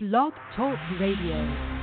[0.00, 1.77] Blog Talk Radio.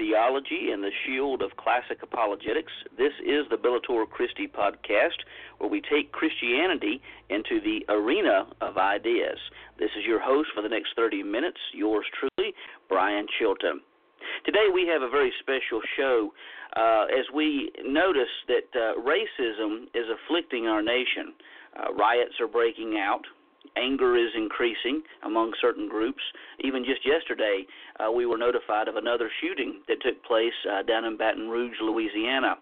[0.00, 2.72] Theology and the shield of classic apologetics.
[2.96, 5.20] This is the Bellator Christi podcast,
[5.58, 9.38] where we take Christianity into the arena of ideas.
[9.78, 12.54] This is your host for the next 30 minutes, yours truly,
[12.88, 13.80] Brian Chilton.
[14.44, 16.32] Today we have a very special show
[16.76, 21.34] uh, as we notice that uh, racism is afflicting our nation.
[21.76, 23.22] Uh, riots are breaking out
[23.76, 26.22] anger is increasing among certain groups.
[26.60, 27.66] Even just yesterday,
[27.98, 31.76] uh, we were notified of another shooting that took place uh, down in Baton Rouge,
[31.80, 32.56] Louisiana.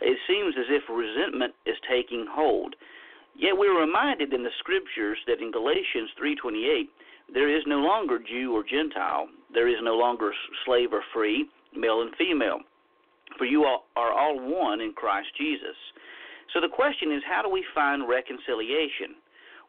[0.00, 2.74] It seems as if resentment is taking hold.
[3.36, 6.88] Yet we're reminded in the scriptures that in Galatians 3:28
[7.32, 10.34] there is no longer Jew or Gentile, there is no longer
[10.64, 12.60] slave or free, male and female,
[13.38, 15.76] for you all are all one in Christ Jesus.
[16.52, 19.14] So the question is, how do we find reconciliation?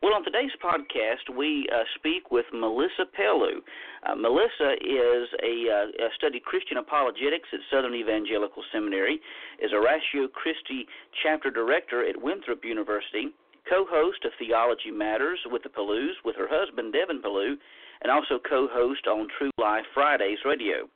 [0.02, 3.62] Well, on today's podcast, we uh, speak with Melissa Pellew.
[4.02, 9.22] Uh, Melissa is a, uh, studied Christian apologetics at Southern Evangelical Seminary,
[9.62, 10.88] is a Ratio Christi
[11.22, 13.30] chapter director at Winthrop University,
[13.70, 17.54] co-host of Theology Matters with the Pellews with her husband Devin Pellew,
[18.02, 20.90] and also co-host on True Life Fridays Radio.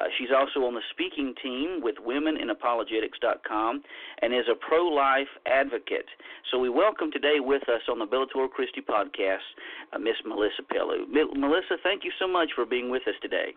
[0.00, 3.82] Uh, she's also on the speaking team with WomenInApologetics.com
[4.22, 6.06] and is a pro life advocate.
[6.50, 9.44] So we welcome today with us on the Bellator Christi podcast
[9.92, 11.04] uh, Miss Melissa Pellew.
[11.04, 13.52] M- Melissa, thank you so much for being with us today.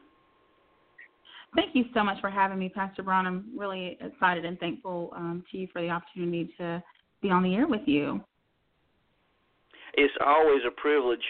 [1.55, 3.27] Thank you so much for having me, Pastor Brian.
[3.27, 6.83] I'm really excited and thankful um, to you for the opportunity to
[7.21, 8.21] be on the air with you.
[9.93, 11.23] It's always a privilege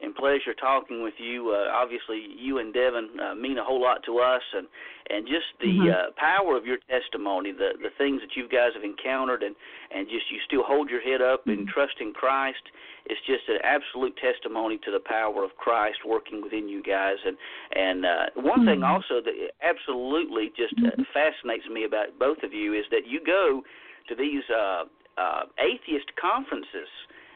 [0.00, 1.50] and pleasure talking with you.
[1.50, 4.66] Uh, obviously, you and Devin uh, mean a whole lot to us, and
[5.10, 5.90] and just the mm-hmm.
[5.90, 9.56] uh, power of your testimony, the the things that you guys have encountered, and
[9.90, 11.66] and just you still hold your head up mm-hmm.
[11.66, 12.62] and trust in Christ.
[13.06, 17.16] It's just an absolute testimony to the power of Christ working within you guys.
[17.26, 17.36] And
[17.74, 18.66] and uh, one mm-hmm.
[18.66, 21.02] thing also that absolutely just uh, mm-hmm.
[21.10, 23.62] fascinates me about both of you is that you go
[24.08, 24.84] to these uh,
[25.18, 26.88] uh, atheist conferences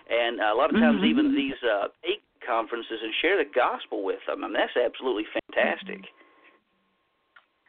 [0.09, 1.11] and a lot of times mm-hmm.
[1.11, 1.89] even these uh,
[2.47, 4.44] conferences and share the gospel with them.
[4.44, 6.00] I mean, that's absolutely fantastic.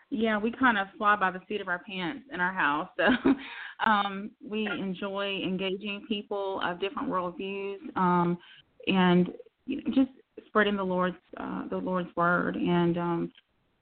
[0.10, 2.88] Yeah, we kind of fly by the seat of our pants in our house.
[2.98, 3.34] So
[3.86, 8.38] um, we enjoy engaging people of different worldviews um,
[8.86, 9.30] and
[9.66, 10.12] you know, just
[10.48, 13.32] spreading the Lord's uh, the Lord's word and um,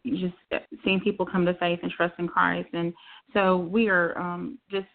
[0.06, 0.34] just
[0.86, 2.70] seeing people come to faith and trust in Christ.
[2.74, 2.94] And
[3.34, 4.88] so we are um, just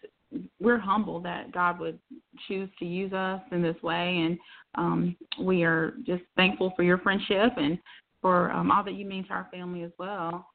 [0.59, 1.99] we're humble that God would
[2.47, 4.37] choose to use us in this way, and
[4.75, 7.77] um, we are just thankful for your friendship and
[8.21, 10.47] for um, all that you mean to our family as well.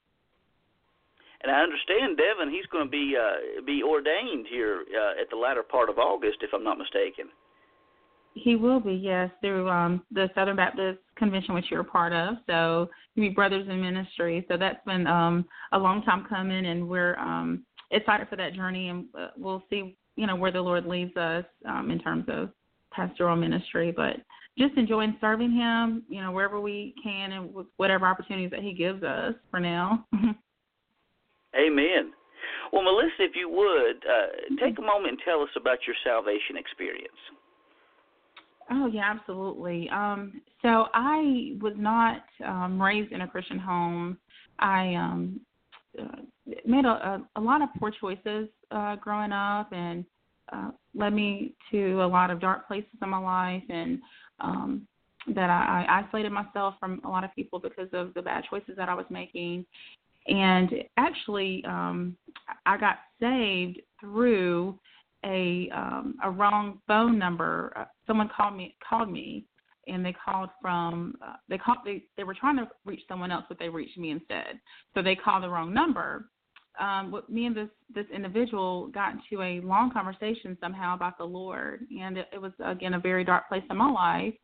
[1.43, 5.37] And I understand Devin, he's going to be uh, be ordained here uh, at the
[5.37, 7.27] latter part of August, if I'm not mistaken.
[8.34, 12.37] He will be, yes, through um, the Southern Baptist Convention, which you're a part of.
[12.47, 14.47] So you be brothers in ministry.
[14.49, 18.88] So that's been um, a long time coming, and we're um, excited for that journey,
[18.88, 22.50] and uh, we'll see, you know, where the Lord leads us um, in terms of
[22.92, 23.92] pastoral ministry.
[23.94, 24.16] But
[24.58, 29.02] just enjoying serving Him, you know, wherever we can and whatever opportunities that He gives
[29.02, 30.06] us for now.
[31.55, 32.12] Amen.
[32.72, 36.56] Well, Melissa, if you would uh, take a moment and tell us about your salvation
[36.56, 37.08] experience.
[38.70, 39.88] Oh yeah, absolutely.
[39.90, 44.17] Um, so I was not um, raised in a Christian home.
[44.58, 45.40] I um,
[46.00, 46.23] uh,
[46.65, 50.05] made a, a, a lot of poor choices uh, growing up and
[50.53, 54.00] uh, led me to a lot of dark places in my life and
[54.41, 54.87] um,
[55.35, 58.75] that I, I isolated myself from a lot of people because of the bad choices
[58.77, 59.65] that I was making.
[60.27, 62.17] And actually, um,
[62.67, 64.79] I got saved through
[65.25, 67.87] a um, a wrong phone number.
[68.06, 69.44] someone called me called me
[69.87, 73.44] and they called from uh, they called they they were trying to reach someone else
[73.49, 74.61] but they reached me instead.
[74.94, 76.29] So they called the wrong number.
[76.81, 81.87] Um me and this this individual got into a long conversation somehow about the lord.
[82.00, 84.34] And it, it was again a very dark place in my life.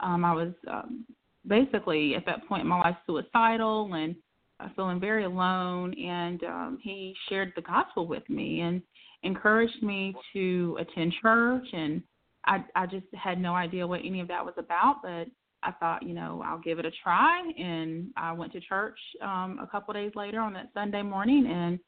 [0.00, 1.06] Um i was um
[1.46, 4.14] basically at that point in my life suicidal and
[4.60, 5.94] uh, feeling very alone.
[5.98, 8.82] And um he shared the gospel with me and
[9.22, 12.02] encouraged me to attend church and
[12.44, 15.26] I I just had no idea what any of that was about, but
[15.64, 17.40] I thought, you know, I'll give it a try.
[17.56, 21.78] And I went to church um a couple days later on that Sunday morning and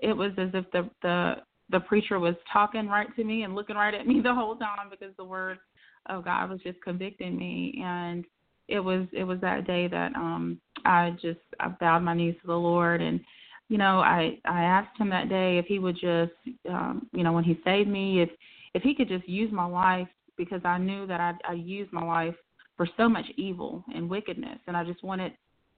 [0.00, 1.34] it was as if the the
[1.70, 4.90] the preacher was talking right to me and looking right at me the whole time
[4.90, 5.58] because the word
[6.06, 7.80] of God was just convicting me.
[7.82, 8.24] And
[8.68, 12.46] it was it was that day that um I just I bowed my knees to
[12.46, 13.00] the Lord.
[13.00, 13.20] And
[13.68, 16.32] you know I I asked him that day if he would just
[16.68, 18.30] um you know when he saved me if
[18.74, 22.04] if he could just use my life because I knew that I I used my
[22.04, 22.34] life
[22.76, 25.32] for so much evil and wickedness and I just wanted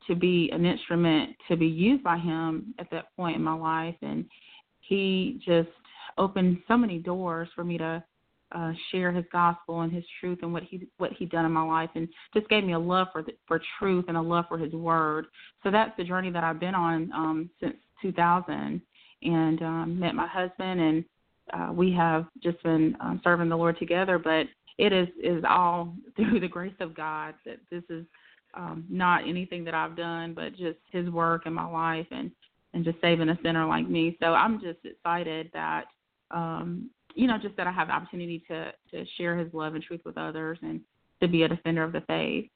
[0.07, 3.97] to be an instrument to be used by him at that point in my life
[4.03, 4.25] and
[4.81, 5.69] he just
[6.19, 8.03] opened so many doors for me to
[8.55, 11.65] uh share his gospel and his truth and what he what he done in my
[11.65, 14.59] life and just gave me a love for the, for truth and a love for
[14.59, 15.27] his word.
[15.63, 18.81] So that's the journey that I've been on um since 2000
[19.23, 21.05] and um met my husband and
[21.53, 24.19] uh, we have just been um, serving the Lord together.
[24.19, 24.47] But
[24.79, 28.05] it is is all through the grace of God that this is
[28.55, 32.31] um, not anything that I've done, but just His work in my life and
[32.73, 34.17] and just saving a sinner like me.
[34.21, 35.85] So I'm just excited that
[36.31, 39.85] um, you know just that I have the opportunity to to share His love and
[39.85, 40.81] truth with others and
[41.21, 42.49] to be a defender of the faith.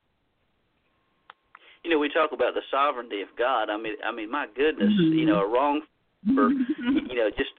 [1.84, 3.70] You know, we talk about the sovereignty of God.
[3.70, 5.16] I mean, I mean, my goodness, mm-hmm.
[5.16, 5.82] you know, a wrong
[6.34, 7.50] for you know just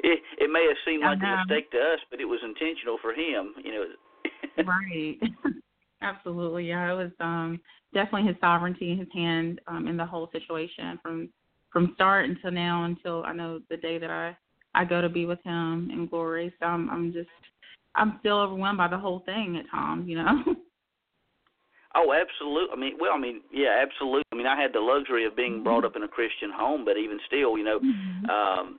[0.00, 3.12] it it may have seemed like a mistake to us but it was intentional for
[3.12, 3.84] him you know
[4.64, 5.16] right
[6.02, 7.60] absolutely yeah it was um
[7.94, 11.28] definitely his sovereignty and his hand um in the whole situation from
[11.72, 14.36] from start until now until i know the day that i
[14.74, 17.28] i go to be with him in glory so i'm i'm just
[17.94, 20.42] i'm still overwhelmed by the whole thing at times you know
[21.94, 22.72] Oh, absolutely.
[22.72, 24.22] I mean, well, I mean, yeah, absolutely.
[24.30, 26.98] I mean, I had the luxury of being brought up in a Christian home, but
[26.98, 28.28] even still, you know, mm-hmm.
[28.28, 28.78] um,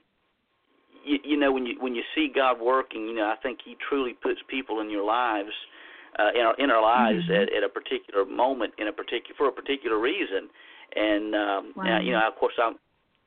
[1.04, 3.76] you, you know, when you when you see God working, you know, I think He
[3.88, 5.52] truly puts people in your lives,
[6.18, 7.42] uh, in our in our lives mm-hmm.
[7.42, 10.48] at, at a particular moment, in a particular for a particular reason,
[10.94, 11.84] and um, wow.
[11.86, 12.76] and, you know, of course, I'm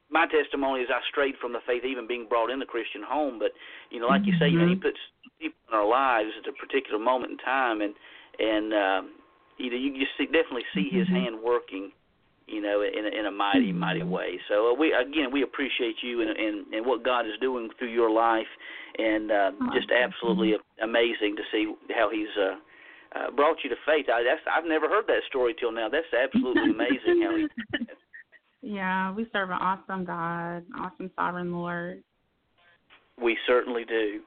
[0.09, 3.39] my testimony is I strayed from the faith, even being brought in the Christian home.
[3.39, 3.51] But
[3.89, 4.31] you know, like mm-hmm.
[4.31, 4.81] you say, you know, He mm-hmm.
[4.81, 4.99] puts
[5.39, 7.93] people in our lives at a particular moment in time, and
[8.39, 9.03] and um,
[9.57, 11.15] you know, you just see, definitely see his mm-hmm.
[11.15, 11.91] hand working,
[12.47, 13.79] you know, in a, in a mighty, mm-hmm.
[13.79, 14.39] mighty way.
[14.49, 17.91] So uh, we again we appreciate you and, and and what God is doing through
[17.91, 18.49] your life,
[18.97, 22.55] and uh, oh, just absolutely amazing to see how He's uh,
[23.17, 24.07] uh, brought you to faith.
[24.13, 25.89] I, that's I've never heard that story till now.
[25.89, 27.47] That's absolutely amazing how He.
[28.63, 32.01] Yeah, we serve an awesome God, awesome sovereign Lord.
[33.21, 34.21] We certainly do.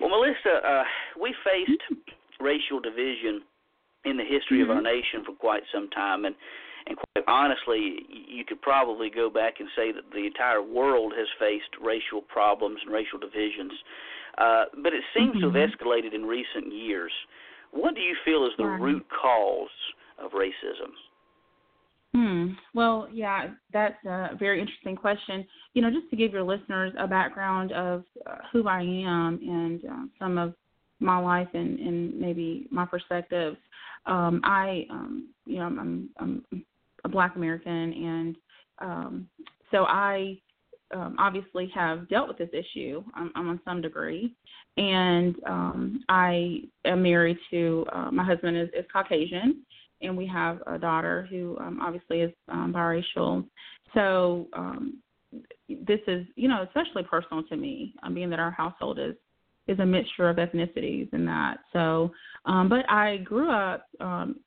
[0.00, 0.82] Well, Melissa, uh,
[1.20, 2.08] we faced
[2.40, 3.42] racial division
[4.06, 4.70] in the history mm-hmm.
[4.70, 6.34] of our nation for quite some time, and
[6.86, 11.26] and quite honestly, you could probably go back and say that the entire world has
[11.38, 13.72] faced racial problems and racial divisions.
[14.38, 15.52] Uh, but it seems mm-hmm.
[15.52, 15.88] to have mm-hmm.
[15.88, 17.12] escalated in recent years.
[17.72, 18.80] What do you feel is the right.
[18.80, 19.68] root cause
[20.18, 20.90] of racism?
[22.12, 22.54] Hmm.
[22.74, 25.46] Well, yeah, that's a very interesting question.
[25.74, 29.84] You know, just to give your listeners a background of uh, who I am and
[29.84, 30.54] uh, some of
[30.98, 33.56] my life and, and maybe my perspectives
[34.06, 36.44] um, I, um, you know, I'm, I'm
[37.04, 38.36] a Black American, and
[38.78, 39.28] um,
[39.70, 40.38] so I
[40.92, 44.34] um, obviously have dealt with this issue um, I'm on some degree,
[44.76, 49.62] and um, I am married to uh, my husband is, is Caucasian,
[50.02, 53.44] and we have a daughter who um, obviously is um, biracial.
[53.94, 54.98] So um,
[55.68, 59.14] this is, you know, especially personal to me, um, being that our household is
[59.68, 61.58] is a mixture of ethnicities and that.
[61.72, 62.10] So,
[62.44, 64.40] um, but I grew up um,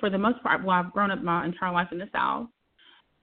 [0.00, 0.64] for the most part.
[0.64, 2.48] Well, I've grown up my entire life in the South,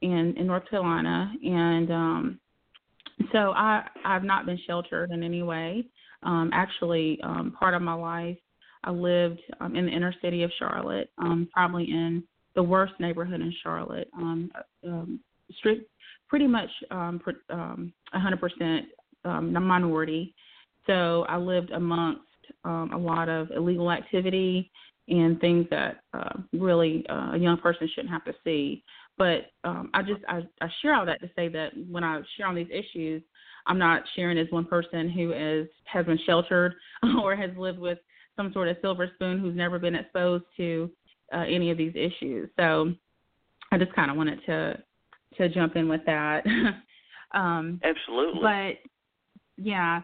[0.01, 2.39] in in North Carolina, and um,
[3.31, 5.85] so I I've not been sheltered in any way.
[6.23, 8.37] Um, actually, um, part of my life
[8.83, 12.23] I lived um, in the inner city of Charlotte, um, probably in
[12.55, 14.51] the worst neighborhood in Charlotte, um,
[14.85, 15.19] um,
[15.57, 15.89] strict,
[16.27, 18.81] pretty much um, um, 100%
[19.23, 20.35] um, minority
[20.87, 22.21] so I lived amongst
[22.63, 24.71] um, a lot of illegal activity
[25.07, 28.83] and things that uh, really uh, a young person shouldn't have to see.
[29.17, 32.47] But um, I just I, I share all that to say that when I share
[32.47, 33.21] on these issues,
[33.67, 36.73] I'm not sharing as one person who is has been sheltered
[37.21, 37.99] or has lived with
[38.37, 40.89] some sort of silver spoon who's never been exposed to
[41.33, 42.49] uh, any of these issues.
[42.57, 42.93] So
[43.71, 44.77] I just kind of wanted to
[45.37, 46.45] to jump in with that.
[47.33, 48.41] um, Absolutely.
[48.41, 50.01] But yeah,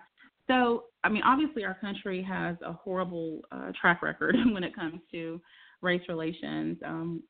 [0.48, 4.99] so I mean, obviously, our country has a horrible uh, track record when it comes
[5.13, 5.39] to
[5.81, 6.77] race relations.
[6.85, 7.23] Um,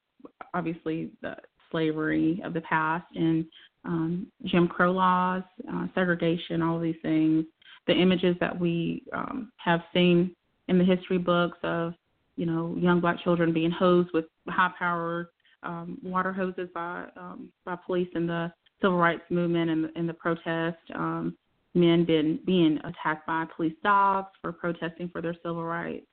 [0.56, 1.36] obviously, the
[1.70, 3.46] slavery of the past and
[3.86, 7.46] um, Jim Crow laws, uh, segregation, all these things.
[7.86, 10.36] The images that we um, have seen
[10.70, 11.94] in the history books of,
[12.36, 15.28] you know, young black children being hosed with high-powered
[15.62, 20.14] um, water hoses by um, by police in the civil rights movement and in the
[20.14, 20.78] protest.
[20.96, 21.38] Um,
[21.78, 26.06] men been being attacked by police dogs for protesting for their civil rights.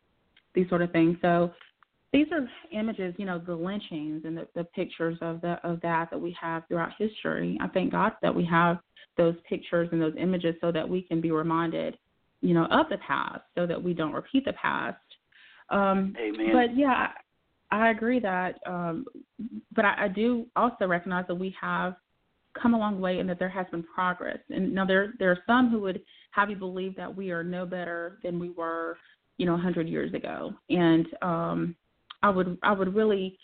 [0.54, 1.16] These sort of things.
[1.20, 1.50] So
[2.12, 6.10] these are images, you know, the lynchings and the, the pictures of the of that
[6.10, 7.58] that we have throughout history.
[7.60, 8.78] I thank God that we have
[9.16, 11.96] those pictures and those images so that we can be reminded,
[12.40, 14.96] you know, of the past, so that we don't repeat the past.
[15.70, 16.50] Um, Amen.
[16.52, 17.08] But yeah,
[17.70, 18.60] I, I agree that.
[18.66, 19.06] Um,
[19.74, 21.96] but I, I do also recognize that we have
[22.60, 24.38] come a long way and that there has been progress.
[24.50, 27.66] And now there there are some who would have you believe that we are no
[27.66, 28.96] better than we were,
[29.38, 30.52] you know, 100 years ago.
[30.70, 31.76] And um,
[32.22, 33.38] I would I would really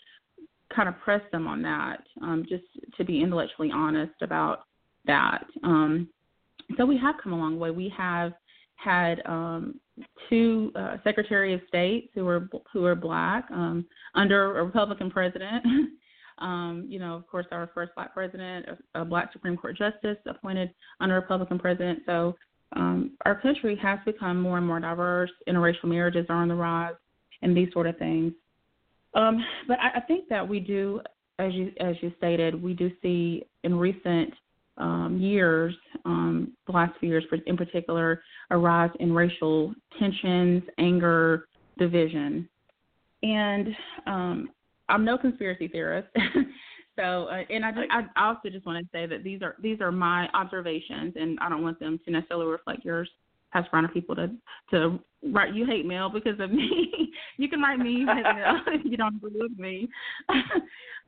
[0.75, 2.63] kind of press them on that, um, just
[2.97, 4.63] to be intellectually honest about
[5.05, 5.45] that.
[5.63, 6.07] Um,
[6.77, 7.71] so we have come a long way.
[7.71, 8.33] We have
[8.75, 9.79] had um,
[10.29, 15.65] two uh, Secretary of States who are who are black um, under a Republican president.
[16.41, 20.71] um, you know, of course, our first black president, a, black Supreme Court justice appointed
[20.99, 21.99] under a Republican president.
[22.05, 22.35] So
[22.75, 25.31] um, our country has become more and more diverse.
[25.47, 26.95] Interracial marriages are on the rise,
[27.41, 28.33] and these sort of things.
[29.13, 31.01] Um, but I, I think that we do,
[31.37, 34.33] as you as you stated, we do see in recent
[34.77, 41.47] um, years, um, the last few years in particular, a rise in racial tensions, anger,
[41.77, 42.47] division,
[43.21, 43.67] and
[44.07, 44.49] um,
[44.91, 46.09] I'm no conspiracy theorist.
[46.99, 49.81] so, uh, and I, just, I also just want to say that these are these
[49.81, 53.09] are my observations, and I don't want them to necessarily reflect yours
[53.53, 54.29] as front of people to
[54.71, 54.99] to
[55.31, 57.11] write you hate mail because of me.
[57.37, 59.87] you can write me hate mail if you don't agree with me.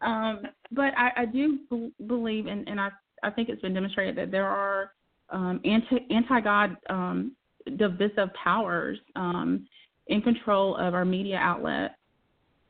[0.01, 2.89] um, but I, I do b- believe, and, and I
[3.23, 4.91] I think it's been demonstrated that there are
[5.29, 7.33] um, anti anti God um,
[7.77, 9.67] divisive powers um,
[10.07, 11.95] in control of our media outlets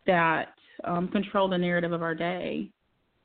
[0.06, 0.53] that
[0.84, 2.70] um, control the narrative of our day.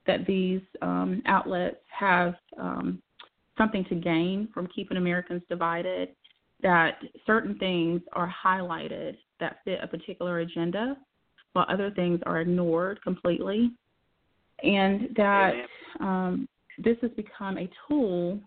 [0.06, 3.02] That these um, outlets have um,
[3.58, 6.10] something to gain from keeping Americans divided
[6.62, 10.96] that certain things are highlighted that fit a particular agenda,
[11.52, 13.70] while other things are ignored completely,
[14.62, 15.52] and that
[16.00, 18.40] um, this has become a tool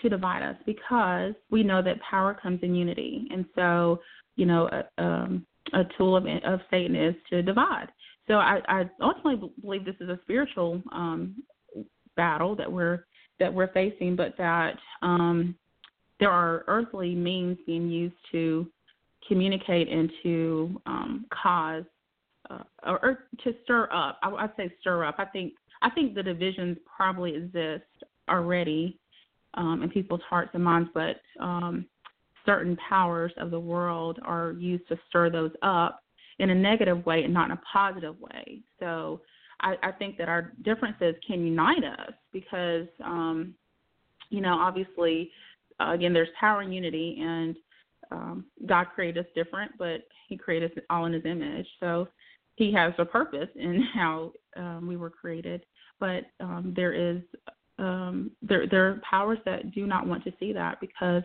[0.00, 4.00] to divide us because we know that power comes in unity, and so
[4.36, 7.88] you know a, um, a tool of, of Satan is to divide.
[8.30, 11.42] So I, I ultimately believe this is a spiritual um,
[12.16, 13.04] battle that we're
[13.40, 15.56] that we're facing, but that um,
[16.20, 18.68] there are earthly means being used to
[19.26, 21.82] communicate and to um, cause
[22.50, 24.20] uh, or, or, to stir up.
[24.22, 25.16] I, I'd say stir up.
[25.18, 27.82] I think I think the divisions probably exist
[28.28, 29.00] already
[29.54, 31.84] um, in people's hearts and minds, but um,
[32.46, 36.00] certain powers of the world are used to stir those up
[36.40, 38.60] in a negative way and not in a positive way.
[38.78, 39.20] So
[39.60, 43.54] I, I think that our differences can unite us because, um,
[44.30, 45.30] you know, obviously
[45.80, 47.56] uh, again, there's power and unity, and
[48.10, 51.66] um, God created us different, but He created us all in His image.
[51.80, 52.08] So
[52.56, 55.64] He has a purpose in how um, we were created.
[55.98, 57.22] But um, there is
[57.78, 61.22] um, there there are powers that do not want to see that because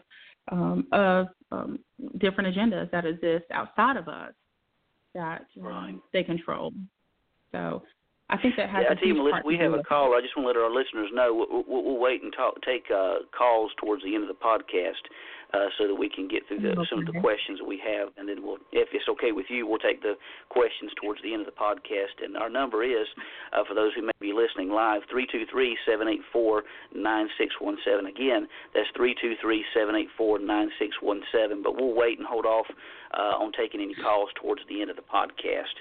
[0.51, 1.79] um, of um,
[2.19, 4.33] different agendas that exist outside of us
[5.15, 5.95] that um, right.
[6.13, 6.71] they control.
[7.51, 7.81] So
[8.29, 8.83] I think that has.
[8.85, 10.13] Yeah, I tell you, Melissa, we have a call.
[10.13, 11.33] I just want to let our listeners know.
[11.33, 15.01] We'll, we'll, we'll wait and talk, take uh, calls towards the end of the podcast,
[15.55, 16.89] uh, so that we can get through the, okay.
[16.89, 19.65] some of the questions that we have, and then we'll, if it's okay with you,
[19.65, 20.15] we'll take the
[20.49, 22.19] questions towards the end of the podcast.
[22.23, 23.07] And our number is,
[23.53, 27.27] uh, for those who may be listening live, three two three seven eight four nine
[27.37, 28.07] six one seven.
[28.07, 31.63] Again, that's three two three seven eight four nine six one seven.
[31.63, 32.67] But we'll wait and hold off
[33.15, 35.75] uh, on taking any calls towards the end of the podcast.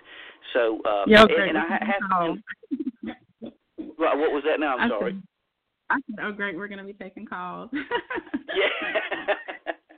[0.52, 1.34] So, um, yeah, okay.
[1.48, 3.12] and, and I have.
[3.98, 4.76] Right, what was that now?
[4.76, 5.12] I'm I sorry.
[5.12, 5.22] Said,
[5.94, 7.70] I said, oh, great, we're going to be taking calls.
[7.72, 9.34] yeah.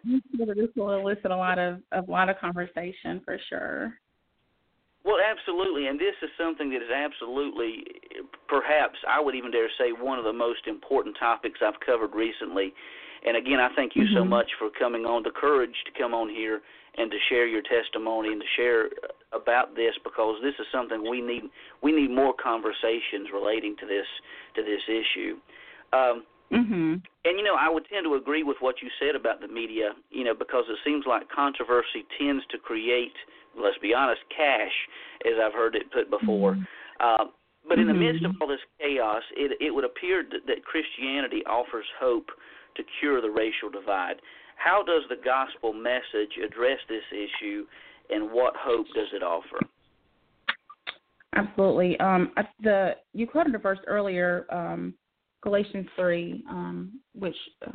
[0.55, 3.95] this will elicit a lot of a lot of conversation for sure.
[5.05, 7.85] Well, absolutely, and this is something that is absolutely,
[8.49, 12.75] perhaps I would even dare say, one of the most important topics I've covered recently.
[13.25, 14.19] And again, I thank you mm-hmm.
[14.19, 16.61] so much for coming on, the courage to come on here
[16.99, 18.91] and to share your testimony and to share
[19.33, 21.43] about this because this is something we need
[21.83, 24.07] we need more conversations relating to this
[24.55, 25.37] to this issue.
[25.93, 26.95] Um, mm-hmm.
[27.25, 29.91] And you know, I would tend to agree with what you said about the media.
[30.11, 33.15] You know, because it seems like controversy tends to create,
[33.59, 34.73] let's be honest, cash,
[35.25, 36.53] as I've heard it put before.
[36.55, 36.63] Mm-hmm.
[37.01, 37.31] Uh,
[37.69, 38.43] but in the midst of Mm-hmm.
[38.43, 42.27] all this chaos, it it would appear that, that Christianity offers hope
[42.77, 44.17] to cure the racial divide.
[44.57, 47.67] How does the gospel message address this issue,
[48.09, 49.59] and what hope does it offer?
[51.35, 51.99] Absolutely.
[52.01, 54.95] Um, the you quoted a verse earlier, um,
[55.43, 57.73] Galatians three, um, which uh,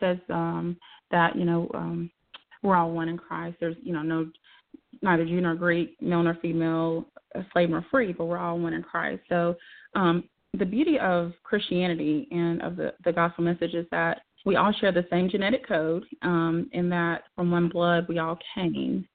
[0.00, 0.76] says um,
[1.10, 2.10] that you know um,
[2.62, 3.56] we're all one in Christ.
[3.60, 4.30] There's you know no
[5.02, 7.06] neither Jew nor Greek, male nor female,
[7.52, 9.22] slave nor free, but we're all one in Christ.
[9.28, 9.56] So
[9.94, 10.24] um,
[10.58, 14.92] the beauty of Christianity and of the the gospel message is that we all share
[14.92, 19.06] the same genetic code, um, in that from one blood we all came.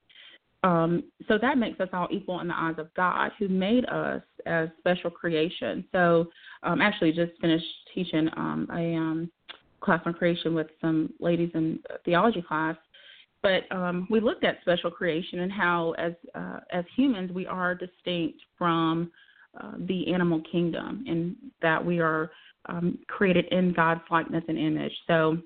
[0.63, 4.21] Um, so that makes us all equal in the eyes of God, who made us
[4.45, 5.83] as special creation.
[5.91, 6.27] So,
[6.63, 9.31] um, actually, just finished teaching um, a um,
[9.81, 12.77] class on creation with some ladies in theology class.
[13.41, 17.75] But um, we looked at special creation and how, as uh, as humans, we are
[17.75, 19.11] distinct from
[19.61, 22.31] uh, the animal kingdom, and that we are
[22.67, 24.93] um, created in God's likeness and image.
[25.07, 25.37] So,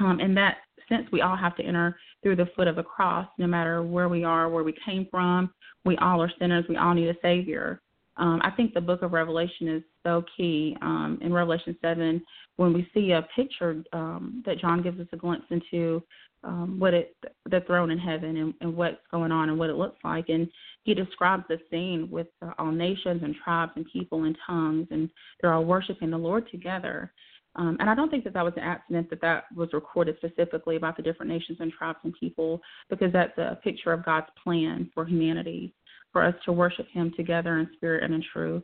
[0.00, 3.28] um, in that sense, we all have to enter through the foot of the cross,
[3.38, 5.52] no matter where we are, where we came from.
[5.84, 6.64] We all are sinners.
[6.68, 7.80] We all need a Savior.
[8.16, 10.76] Um, I think the book of Revelation is so key.
[10.80, 12.22] Um, in Revelation 7,
[12.56, 16.02] when we see a picture um, that John gives us a glimpse into
[16.44, 17.16] um, what it,
[17.50, 20.48] the throne in heaven and, and what's going on and what it looks like, and
[20.84, 25.10] he describes the scene with uh, all nations and tribes and people and tongues, and
[25.40, 27.12] they're all worshiping the Lord together.
[27.56, 30.76] Um, and I don't think that that was an accident that that was recorded specifically
[30.76, 34.90] about the different nations and tribes and people, because that's a picture of God's plan
[34.92, 35.72] for humanity,
[36.12, 38.62] for us to worship Him together in spirit and in truth.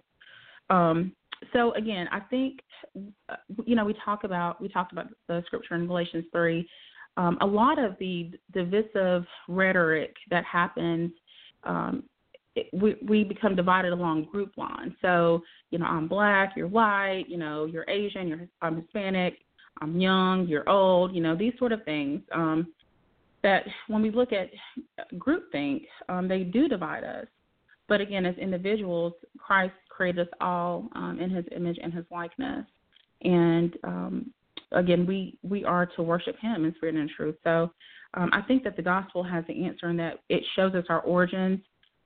[0.70, 1.12] Um,
[1.53, 2.61] so again, I think
[3.29, 6.68] uh, you know we talk about we talked about the scripture in Galatians three.
[7.16, 11.11] Um, a lot of the divisive rhetoric that happens
[11.64, 12.05] um,
[12.57, 14.93] it, we we become divided along group lines.
[15.03, 19.39] So you know, I'm black, you're white, you know, you're Asian, you're I'm Hispanic,
[19.81, 22.23] I'm young, you're old, you know, these sort of things.
[22.33, 22.73] Um,
[23.43, 24.51] that when we look at
[25.15, 27.27] groupthink, um, they do divide us.
[27.89, 32.67] But again, as individuals, Christ created us all um, in His image and His likeness,
[33.23, 34.31] and um,
[34.73, 37.37] again, we we are to worship Him in spirit and in truth.
[37.43, 37.73] So,
[38.15, 41.01] um, I think that the gospel has the answer in that it shows us our
[41.01, 41.61] origins.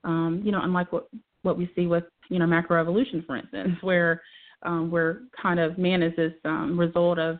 [0.04, 1.08] Um, you know, unlike what
[1.42, 4.22] what we see with you know macroevolution, for instance, where
[4.62, 7.38] um, where kind of man is this um, result of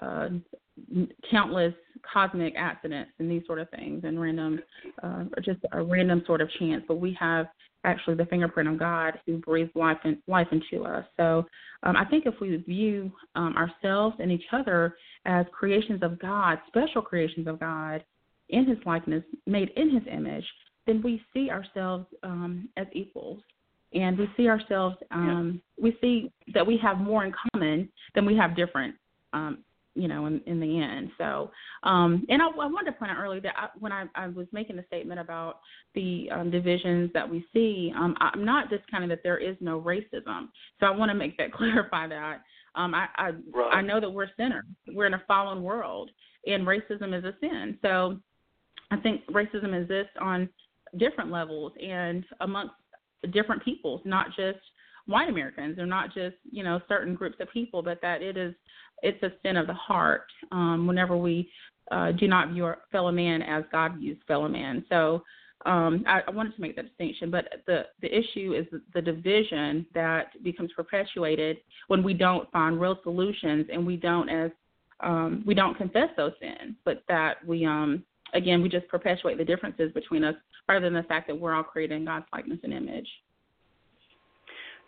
[0.00, 0.28] uh,
[1.30, 1.74] countless
[2.12, 4.60] cosmic accidents and these sort of things and random
[5.02, 7.46] uh, or just a random sort of chance but we have
[7.84, 11.04] actually the fingerprint of god who breathes life in, life into us.
[11.16, 11.44] So
[11.82, 14.94] um, i think if we view um, ourselves and each other
[15.26, 18.04] as creations of god special creations of god
[18.50, 20.44] in his likeness made in his image
[20.88, 23.40] then we see ourselves um, as equals
[23.94, 25.84] and we see ourselves um, yeah.
[25.84, 28.94] we see that we have more in common than we have different
[29.32, 29.58] um,
[29.98, 31.10] you know, in, in the end.
[31.18, 31.50] So,
[31.82, 34.46] um, and I, I wanted to point out earlier that I, when I, I was
[34.52, 35.58] making a statement about
[35.96, 40.48] the um, divisions that we see, um, I'm not discounting that there is no racism.
[40.78, 42.42] So I want to make that clarify that.
[42.76, 43.74] Um, I I, right.
[43.74, 44.64] I know that we're sinners.
[44.86, 46.10] We're in a fallen world,
[46.46, 47.76] and racism is a sin.
[47.82, 48.18] So
[48.92, 50.48] I think racism exists on
[50.96, 52.74] different levels and amongst
[53.32, 54.58] different peoples, not just
[55.06, 58.54] white Americans or not just you know certain groups of people, but that it is
[59.02, 61.48] it's a sin of the heart um, whenever we
[61.90, 64.84] uh, do not view our fellow man as God views fellow man.
[64.88, 65.22] So
[65.66, 69.86] um, I, I, wanted to make that distinction, but the the issue is the division
[69.94, 74.50] that becomes perpetuated when we don't find real solutions and we don't as
[75.00, 79.44] um, we don't confess those sins, but that we um, again we just perpetuate the
[79.44, 80.34] differences between us
[80.68, 83.08] rather than the fact that we're all created in God's likeness and image.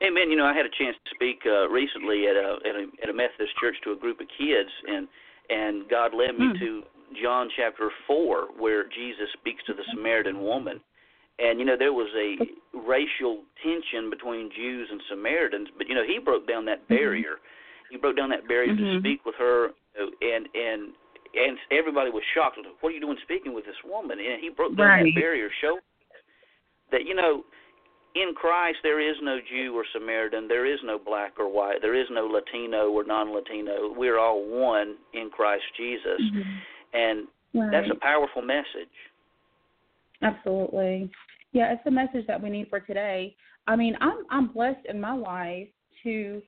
[0.03, 0.31] Amen.
[0.31, 3.09] You know, I had a chance to speak uh, recently at a, at a at
[3.11, 5.07] a Methodist church to a group of kids, and
[5.51, 6.59] and God led me Hmm.
[6.59, 6.83] to
[7.23, 10.81] John chapter four, where Jesus speaks to the Samaritan woman,
[11.39, 16.05] and you know there was a racial tension between Jews and Samaritans, but you know
[16.07, 17.37] he broke down that barrier.
[17.91, 19.01] He broke down that barrier to Mhm.
[19.01, 19.73] speak with her,
[20.23, 20.95] and and
[21.47, 22.59] and everybody was shocked.
[22.81, 24.19] What are you doing speaking with this woman?
[24.19, 25.05] And he broke down Right.
[25.15, 25.81] that barrier, showed
[26.93, 27.45] that you know
[28.15, 31.95] in Christ there is no Jew or Samaritan, there is no black or white, there
[31.95, 33.93] is no Latino or non-Latino.
[33.97, 36.59] We're all one in Christ Jesus, Mm-hmm.
[36.95, 37.71] and Right.
[37.73, 38.95] that's a powerful message.
[40.23, 41.11] Absolutely.
[41.53, 43.35] Yeah, it's a message that we need for today.
[43.67, 45.69] I mean, I'm I'm blessed in my life
[46.05, 46.43] to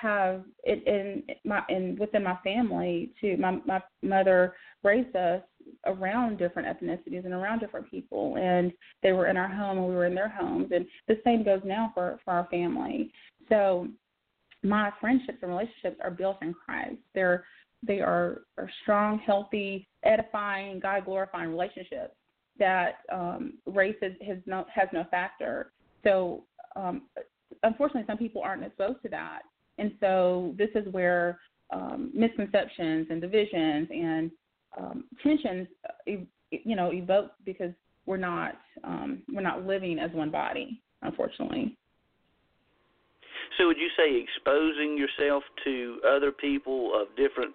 [0.00, 5.42] have it in my in within my family to my my mother raised us
[5.86, 9.94] around different ethnicities and around different people and they were in our home and we
[9.94, 13.10] were in their homes and the same goes now for for our family.
[13.48, 13.88] So
[14.62, 16.96] my friendships and relationships are built in christ.
[17.14, 17.44] They're
[17.82, 22.14] they are, are strong healthy edifying god glorifying relationships
[22.58, 25.72] that um race has, has no has no factor.
[26.04, 27.02] So um
[27.62, 29.40] unfortunately some people aren't exposed to that
[29.78, 31.38] and so this is where
[31.70, 34.30] um misconceptions and divisions and
[34.76, 36.12] um, tensions, uh,
[36.50, 37.72] you know, evoke because
[38.04, 41.76] we're not um, we're not living as one body, unfortunately.
[43.58, 47.54] So, would you say exposing yourself to other people of different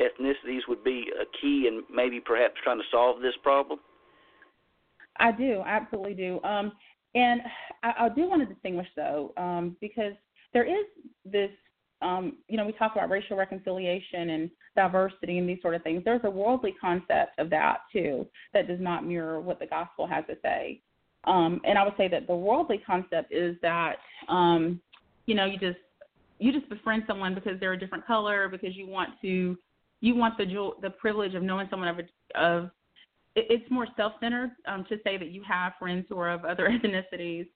[0.00, 3.78] ethnicities would be a key in maybe perhaps trying to solve this problem?
[5.18, 6.40] I do, I absolutely do.
[6.42, 6.72] Um,
[7.14, 7.42] and
[7.82, 10.12] I, I do want to distinguish though, um, because
[10.52, 10.86] there is
[11.24, 11.50] this
[12.02, 16.02] um, you know, we talk about racial reconciliation and diversity and these sort of things.
[16.04, 20.24] There's a worldly concept of that too that does not mirror what the gospel has
[20.26, 20.80] to say.
[21.24, 23.96] Um, and I would say that the worldly concept is that,
[24.28, 24.80] um,
[25.26, 25.78] you know, you just
[26.38, 29.56] you just befriend someone because they're a different color because you want to
[30.00, 32.70] you want the the privilege of knowing someone of a, of
[33.36, 37.46] it's more self-centered um, to say that you have friends who are of other ethnicities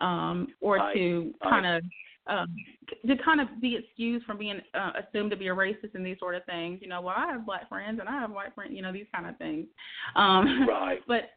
[0.00, 1.82] um, or I, to kind of
[2.26, 2.54] um,
[3.06, 6.18] to kind of be excused from being uh, assumed to be a racist and these
[6.18, 6.78] sort of things.
[6.80, 8.72] You know, well, I have black friends and I have white friends.
[8.74, 9.66] You know, these kind of things.
[10.16, 11.00] Um, right.
[11.08, 11.30] But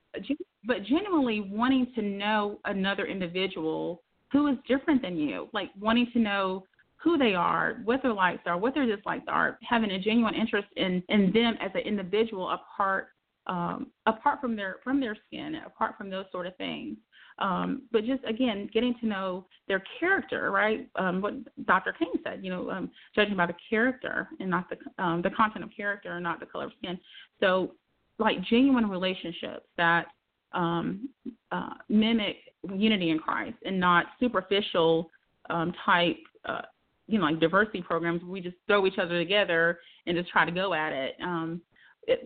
[0.65, 6.19] but genuinely wanting to know another individual who is different than you, like wanting to
[6.19, 6.63] know
[6.97, 10.67] who they are, what their likes are, what their dislikes are, having a genuine interest
[10.76, 13.10] in in them as an individual apart
[13.47, 16.97] um, apart from their from their skin, apart from those sort of things.
[17.39, 20.88] Um, but just again, getting to know their character, right?
[20.95, 21.34] Um, what
[21.65, 21.93] Dr.
[21.97, 25.63] King said, you know, um, judging by the character and not the um, the content
[25.63, 26.97] of character and not the color of skin.
[27.39, 27.73] So,
[28.17, 30.08] like genuine relationships that
[30.54, 31.10] um,
[31.52, 32.38] uh, mimic
[32.73, 35.10] unity in Christ and not superficial
[35.50, 36.62] um, type, uh,
[37.08, 38.21] you know, like diversity programs.
[38.23, 41.15] where We just throw each other together and just try to go at it.
[41.21, 41.62] Um,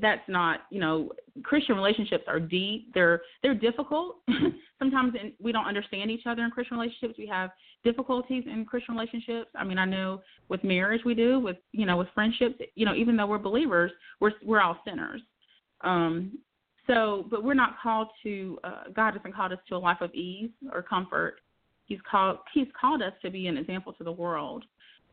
[0.02, 1.12] that's not you know
[1.44, 2.94] christian relationships are deep.
[2.94, 4.17] They're they're difficult.
[4.80, 7.15] Sometimes in, we don't understand each other in christian relationships.
[7.17, 7.52] We have
[7.84, 9.50] difficulties in christian relationships.
[9.56, 12.96] I mean i know with marriage we do with you know with friendships you know
[12.96, 15.22] even though we're believers we're we're all sinners.
[15.82, 16.38] Um
[16.88, 20.13] so but we're not called to uh, god hasn't called us to a life of
[20.13, 21.38] ease or comfort.
[21.86, 24.63] He's called he's called us to be an example to the world.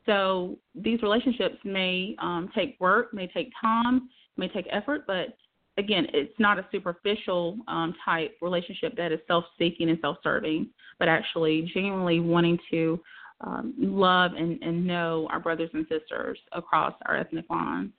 [0.09, 5.37] So these relationships may um, take work, may take time, may take effort, but
[5.79, 11.70] again, it's not a superficial um, type relationship that is self-seeking and self-serving, but actually
[11.72, 13.01] genuinely wanting to
[13.40, 17.90] um, love and, and know our brothers and sisters across our ethnic lines.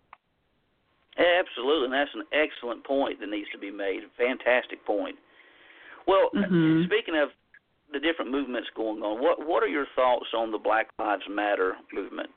[1.18, 4.02] Absolutely, and that's an excellent point that needs to be made.
[4.18, 5.16] Fantastic point.
[6.08, 6.84] Well, mm-hmm.
[6.86, 7.30] speaking of
[7.92, 11.74] the different movements going on, what what are your thoughts on the Black Lives Matter
[11.94, 12.30] movement?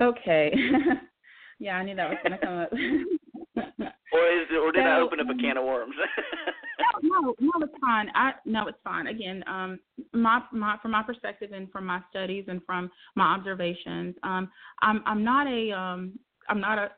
[0.00, 0.52] Okay,
[1.58, 2.72] Yeah, I knew that was going to come up.
[4.12, 5.94] or is or did so, I open up a can of worms?
[7.02, 8.10] no, no, it's fine.
[8.14, 9.08] I no, it's fine.
[9.08, 9.78] Again, um,
[10.12, 14.50] my my from my perspective and from my studies and from my observations, um,
[14.82, 16.18] I'm I'm not a um
[16.48, 16.90] I'm not a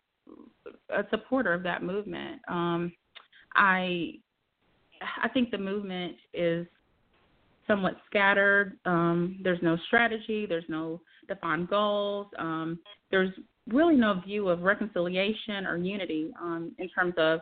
[0.91, 2.41] a supporter of that movement.
[2.49, 2.93] Um,
[3.55, 4.15] I
[5.23, 6.67] I think the movement is
[7.67, 8.79] somewhat scattered.
[8.85, 10.47] Um, there's no strategy.
[10.47, 12.27] There's no defined goals.
[12.39, 13.33] Um, there's
[13.73, 17.41] really no view of reconciliation or unity um, in terms of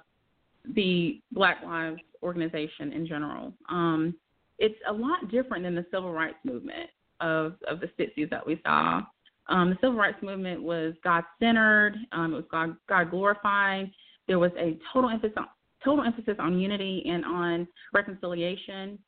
[0.74, 3.52] the Black Lives organization in general.
[3.68, 4.14] Um,
[4.58, 8.60] it's a lot different than the civil rights movement of, of the 60s that we
[8.64, 9.02] saw.
[9.48, 13.90] Um, the civil rights movement was God centered, um, it was God, glorifying.
[14.26, 15.46] There was a total emphasis on,
[15.82, 18.98] total emphasis on unity and on reconciliation.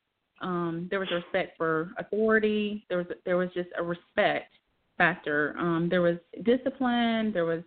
[0.41, 2.87] Um, there was respect for authority.
[2.89, 4.55] There was there was just a respect
[5.01, 5.55] factor.
[5.59, 7.63] Um, there was discipline, there was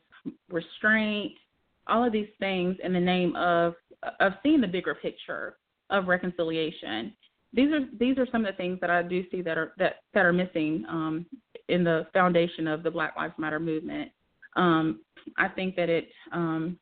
[0.52, 1.32] restraint,
[1.88, 3.74] all of these things in the name of
[4.20, 5.58] of seeing the bigger picture
[5.90, 7.12] of reconciliation.
[7.54, 9.96] These are these are some of the things that I do see that are that
[10.14, 11.26] that are missing um,
[11.70, 14.12] in the foundation of the Black Lives Matter movement.
[14.56, 15.00] Um,
[15.38, 16.78] I think that it um,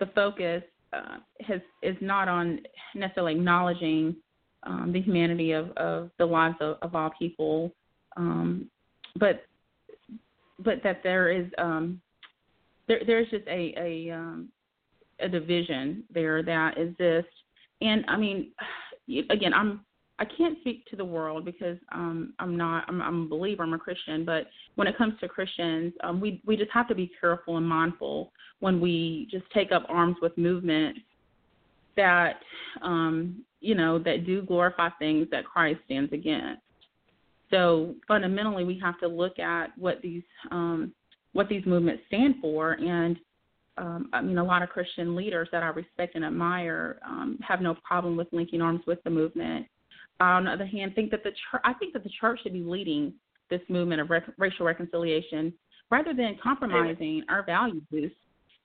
[0.00, 0.62] the focus
[0.94, 2.60] uh, has is not on
[2.94, 4.16] necessarily acknowledging
[4.62, 7.70] um, the humanity of, of the lives of, of all people,
[8.16, 8.70] um,
[9.16, 9.44] but
[10.58, 12.00] but that there is um,
[12.86, 14.48] there there's just a a um,
[15.20, 17.32] a division there that exists.
[17.80, 18.52] And I mean,
[19.30, 19.84] again, I'm
[20.18, 23.74] I can't speak to the world because um, I'm not I'm, I'm a believer I'm
[23.74, 27.10] a Christian but when it comes to Christians um, we we just have to be
[27.20, 31.00] careful and mindful when we just take up arms with movements
[31.96, 32.40] that
[32.82, 36.62] um, you know that do glorify things that Christ stands against
[37.50, 40.92] so fundamentally we have to look at what these um,
[41.32, 43.18] what these movements stand for and
[43.76, 47.60] um, I mean, a lot of Christian leaders that I respect and admire um, have
[47.60, 49.68] no problem with linking arms with the movement
[50.20, 52.62] on the other hand, think that the church, I think that the church should be
[52.62, 53.12] leading
[53.50, 55.52] this movement of rec- racial reconciliation
[55.90, 58.12] rather than compromising our values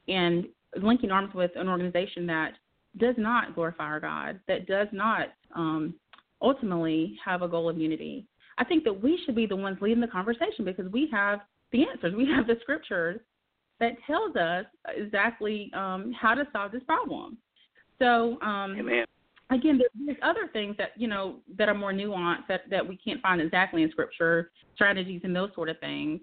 [0.07, 0.45] and
[0.81, 2.53] linking arms with an organization that
[2.97, 5.93] does not glorify our God, that does not um,
[6.41, 8.25] ultimately have a goal of unity.
[8.57, 11.39] I think that we should be the ones leading the conversation because we have
[11.71, 12.13] the answers.
[12.15, 13.19] We have the scriptures
[13.79, 17.37] that tells us exactly um, how to solve this problem.
[17.99, 19.05] So, um, Amen
[19.53, 23.21] again, there's other things that you know that are more nuanced that that we can't
[23.21, 26.21] find exactly in scripture, strategies and those sort of things.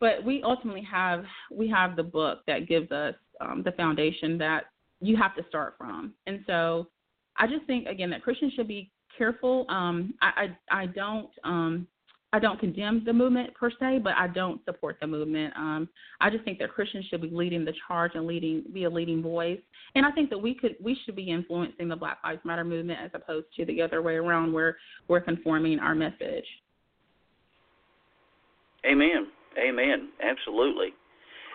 [0.00, 4.64] But we ultimately have we have the book that gives us um, the foundation that
[5.00, 6.14] you have to start from.
[6.26, 6.88] And so,
[7.36, 9.66] I just think again that Christians should be careful.
[9.68, 11.86] Um, I, I I don't um,
[12.32, 15.54] I don't condemn the movement per se, but I don't support the movement.
[15.56, 15.88] Um,
[16.20, 19.22] I just think that Christians should be leading the charge and leading be a leading
[19.22, 19.60] voice.
[19.94, 22.98] And I think that we could we should be influencing the Black Lives Matter movement
[23.02, 24.76] as opposed to the other way around where
[25.08, 26.44] we're conforming our message.
[28.84, 29.28] Amen.
[29.58, 30.10] Amen.
[30.22, 30.88] Absolutely.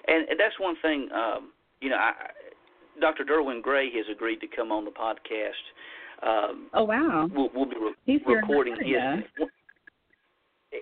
[0.07, 1.09] And that's one thing.
[1.13, 2.13] Um, you know, I,
[2.99, 3.23] Dr.
[3.23, 5.51] Derwin Gray has agreed to come on the podcast.
[6.25, 7.27] Um, oh wow!
[7.33, 7.75] We'll, we'll be
[8.07, 8.85] re- recording his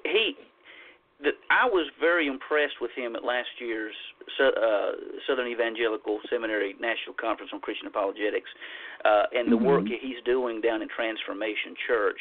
[0.04, 0.36] he
[1.22, 3.96] the, I was very impressed with him at last year's
[4.40, 4.92] uh,
[5.28, 8.50] Southern Evangelical Seminary National Conference on Christian Apologetics,
[9.04, 9.66] uh, and the mm-hmm.
[9.66, 12.20] work he's doing down in Transformation Church,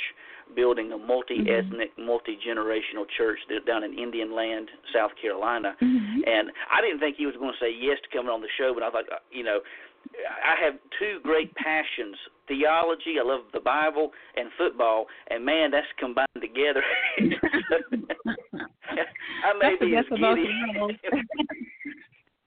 [0.57, 2.07] building a multi-ethnic, mm-hmm.
[2.07, 5.77] multi-generational church down in Indian Land, South Carolina.
[5.81, 6.27] Mm-hmm.
[6.27, 8.75] And I didn't think he was going to say yes to coming on the show,
[8.75, 9.61] but I thought, uh, you know,
[10.43, 13.17] I have two great passions: theology.
[13.21, 16.83] I love the Bible and football, and man, that's combined together.
[19.45, 20.49] I may that's be as giddy.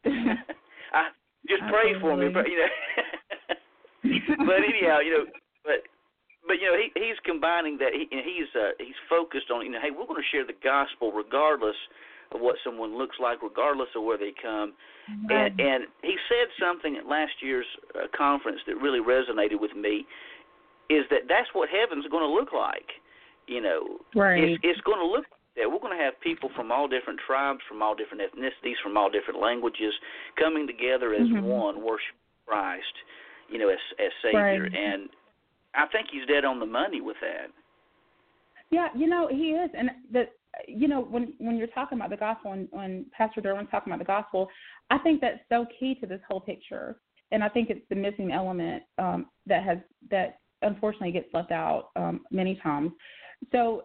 [0.94, 1.10] I
[1.48, 2.68] just pray for me, but you know.
[4.46, 5.26] but anyhow, you know,
[5.64, 5.86] but
[6.48, 9.80] but you know he he's combining that he he's uh, he's focused on you know
[9.82, 11.78] hey we're going to share the gospel regardless
[12.34, 14.74] of what someone looks like, regardless of where they come.
[15.30, 15.52] Right.
[15.52, 17.66] And, and he said something at last year's
[17.96, 20.06] uh, conference that really resonated with me.
[20.90, 22.88] Is that that's what heaven's going to look like?
[23.48, 24.44] You know, right.
[24.44, 25.72] it's, it's going to look like that.
[25.72, 29.10] We're going to have people from all different tribes, from all different ethnicities, from all
[29.10, 29.94] different languages,
[30.38, 31.44] coming together as mm-hmm.
[31.44, 32.16] one, worship
[32.46, 32.96] Christ.
[33.50, 34.72] You know, as as Savior, right.
[34.74, 35.10] and
[35.76, 37.52] I think he's dead on the money with that.
[38.70, 40.24] Yeah, you know he is, and the
[40.68, 44.00] you know, when when you're talking about the gospel and when Pastor Derwin's talking about
[44.00, 44.48] the gospel,
[44.90, 47.00] I think that's so key to this whole picture,
[47.32, 49.78] and I think it's the missing element um, that has
[50.10, 52.92] that unfortunately gets left out um, many times.
[53.52, 53.84] So,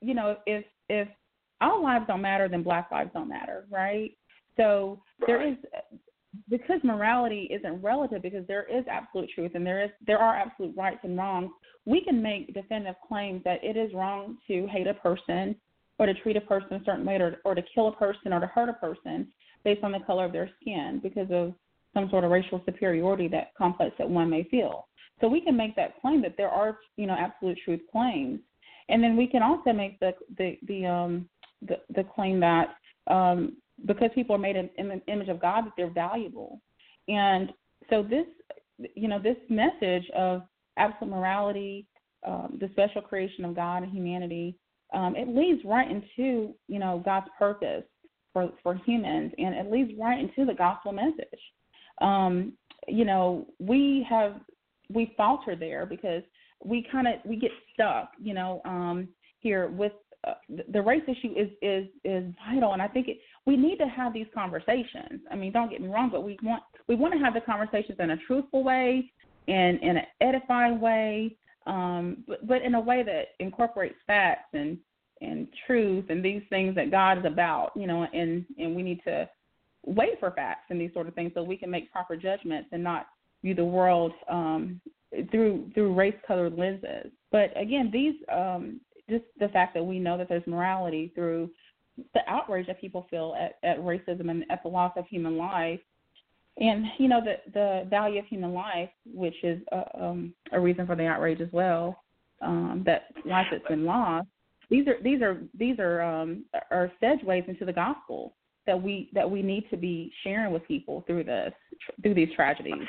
[0.00, 1.08] you know, if if
[1.60, 4.12] all lives don't matter, then Black lives don't matter, right?
[4.56, 5.26] So right.
[5.26, 5.56] there is
[6.50, 10.76] because morality isn't relative because there is absolute truth and there is there are absolute
[10.76, 11.50] rights and wrongs
[11.86, 15.56] we can make definitive claims that it is wrong to hate a person
[15.98, 18.40] or to treat a person a certain way or, or to kill a person or
[18.40, 19.28] to hurt a person
[19.64, 21.52] based on the color of their skin because of
[21.94, 24.86] some sort of racial superiority that complex that one may feel.
[25.20, 28.40] So we can make that claim that there are, you know, absolute truth claims,
[28.88, 31.28] and then we can also make the the the um
[31.62, 32.76] the, the claim that
[33.08, 33.56] um,
[33.86, 36.60] because people are made in, in the image of God that they're valuable,
[37.08, 37.52] and
[37.90, 38.26] so this,
[38.94, 40.42] you know, this message of
[40.76, 41.86] absolute morality,
[42.26, 44.56] um, the special creation of God and humanity,
[44.94, 47.84] um, it leads right into you know God's purpose
[48.32, 51.40] for for humans, and it leads right into the gospel message.
[52.00, 52.52] Um,
[52.86, 54.40] you know, we have
[54.92, 56.22] we falter there because
[56.64, 59.08] we kind of we get stuck, you know, um,
[59.40, 59.92] here with
[60.26, 60.34] uh,
[60.72, 64.12] the race issue is is is vital, and I think it, we need to have
[64.12, 65.20] these conversations.
[65.30, 67.98] I mean, don't get me wrong, but we want we want to have the conversations
[68.00, 69.12] in a truthful way,
[69.46, 74.78] and in an edifying way, um, but, but in a way that incorporates facts and
[75.20, 79.00] and truth and these things that God is about, you know, and and we need
[79.04, 79.28] to
[79.84, 82.82] wait for facts and these sort of things so we can make proper judgments and
[82.82, 83.06] not
[83.42, 84.80] view the world um,
[85.30, 87.10] through through race colored lenses.
[87.32, 91.50] But again, these um, just the fact that we know that there's morality through
[92.14, 95.80] the outrage that people feel at, at racism and at the loss of human life
[96.58, 100.86] and you know the the value of human life, which is a, um, a reason
[100.86, 102.02] for the outrage as well,
[102.42, 104.28] um, that life that's been lost.
[104.70, 108.34] These are these are these are um, are segues into the gospel
[108.66, 111.52] that we that we need to be sharing with people through this
[112.02, 112.86] through these tragedies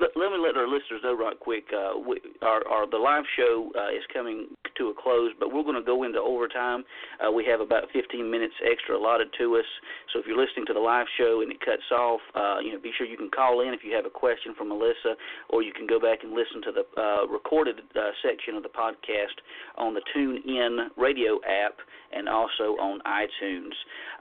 [0.00, 1.64] let, let me let our listeners know right quick.
[1.72, 5.62] Uh, we, our, our the live show uh, is coming to a close, but we're
[5.62, 6.84] going to go into overtime.
[7.20, 9.68] Uh, we have about 15 minutes extra allotted to us.
[10.12, 12.80] So if you're listening to the live show and it cuts off, uh, you know,
[12.80, 15.14] be sure you can call in if you have a question for Melissa,
[15.50, 18.72] or you can go back and listen to the uh, recorded uh, section of the
[18.72, 19.36] podcast
[19.76, 21.76] on the TuneIn radio app
[22.12, 23.72] and also on iTunes.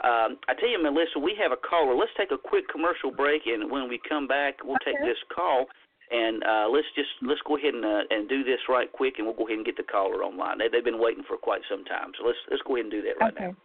[0.03, 1.95] Um, I tell you, Melissa, we have a caller.
[1.95, 5.67] Let's take a quick commercial break, and when we come back, we'll take this call.
[6.11, 9.25] And uh, let's just let's go ahead and uh, and do this right quick, and
[9.25, 10.57] we'll go ahead and get the caller online.
[10.59, 13.01] They, they've been waiting for quite some time, so let's let's go ahead and do
[13.03, 13.45] that right okay.
[13.47, 13.55] now.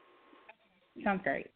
[1.03, 1.47] Sounds great.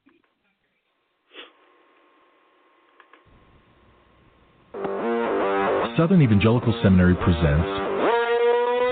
[5.97, 7.69] Southern Evangelical Seminary presents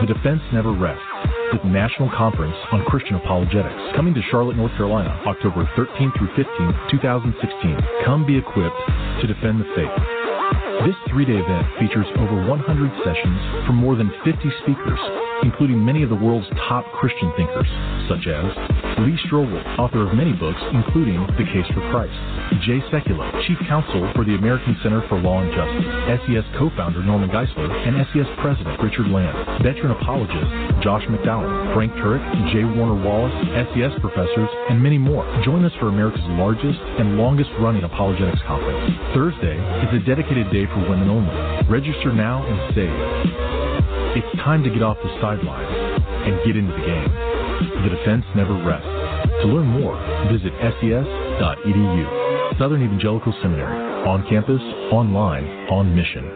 [0.03, 1.01] The Defense Never Rests,
[1.53, 6.91] the National Conference on Christian Apologetics, coming to Charlotte, North Carolina, October 13th through 15th,
[6.91, 7.79] 2016.
[8.05, 8.77] Come be equipped
[9.23, 10.18] to defend the faith.
[10.87, 12.55] This three day event features over 100
[13.03, 14.31] sessions from more than 50
[14.63, 14.99] speakers,
[15.43, 17.67] including many of the world's top Christian thinkers,
[18.07, 18.47] such as
[19.03, 22.15] Lee Strobel, author of many books, including The Case for Christ,
[22.65, 25.85] Jay Sekulow, Chief Counsel for the American Center for Law and Justice,
[26.25, 30.49] SES co founder Norman Geisler, and SES President Richard Land, veteran apologist
[30.83, 32.65] Josh McDowell, Frank Turek, J.
[32.65, 33.35] Warner Wallace,
[33.73, 35.25] SES professors, and many more.
[35.45, 38.97] Join us for America's largest and longest running apologetics conference.
[39.15, 41.35] Thursday is a dedicated day for women only.
[41.69, 42.97] Register now and save.
[44.17, 45.69] It's time to get off the sidelines
[46.27, 47.13] and get into the game.
[47.85, 48.89] The defense never rests.
[49.43, 49.95] To learn more,
[50.33, 52.28] visit ses.edu.
[52.59, 54.03] Southern Evangelical Seminary.
[54.03, 56.27] On campus, online, on mission.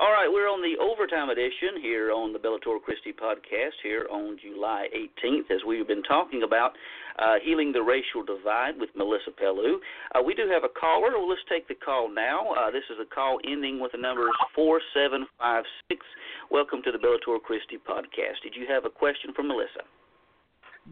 [0.00, 4.36] All right, we're on the overtime edition here on the Bellator Christi podcast here on
[4.42, 6.72] July 18th as we've been talking about
[7.18, 9.78] uh, healing the racial divide with Melissa Pellew.
[10.14, 11.14] Uh, we do have a caller.
[11.14, 12.50] Well, let's take the call now.
[12.58, 16.02] Uh, this is a call ending with the numbers 4756.
[16.50, 18.42] Welcome to the Bellator Christi podcast.
[18.42, 19.86] Did you have a question for Melissa?